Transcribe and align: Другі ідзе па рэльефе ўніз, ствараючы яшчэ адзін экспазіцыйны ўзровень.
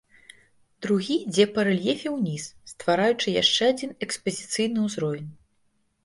Другі 0.83 1.15
ідзе 1.25 1.43
па 1.57 1.65
рэльефе 1.67 2.13
ўніз, 2.13 2.43
ствараючы 2.71 3.27
яшчэ 3.41 3.63
адзін 3.73 3.93
экспазіцыйны 4.07 4.87
ўзровень. 4.87 5.29